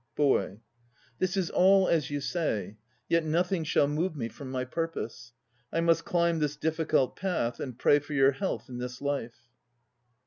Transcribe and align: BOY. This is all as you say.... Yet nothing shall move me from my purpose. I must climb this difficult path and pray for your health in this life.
BOY. 0.15 0.61
This 1.19 1.37
is 1.37 1.51
all 1.51 1.87
as 1.87 2.09
you 2.09 2.21
say.... 2.21 2.77
Yet 3.07 3.23
nothing 3.23 3.63
shall 3.63 3.87
move 3.87 4.15
me 4.15 4.29
from 4.29 4.49
my 4.49 4.65
purpose. 4.65 5.31
I 5.71 5.79
must 5.81 6.05
climb 6.05 6.39
this 6.39 6.55
difficult 6.55 7.15
path 7.15 7.59
and 7.59 7.77
pray 7.77 7.99
for 7.99 8.13
your 8.13 8.31
health 8.31 8.67
in 8.67 8.79
this 8.79 8.99
life. 8.99 9.47